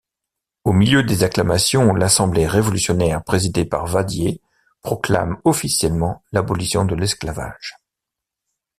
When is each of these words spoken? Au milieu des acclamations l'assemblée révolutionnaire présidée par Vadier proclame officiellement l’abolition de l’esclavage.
Au 0.63 0.73
milieu 0.73 1.03
des 1.03 1.23
acclamations 1.23 1.93
l'assemblée 1.93 2.47
révolutionnaire 2.47 3.23
présidée 3.23 3.65
par 3.65 3.85
Vadier 3.85 4.41
proclame 4.81 5.39
officiellement 5.43 6.23
l’abolition 6.31 6.85
de 6.85 6.95
l’esclavage. 6.95 7.77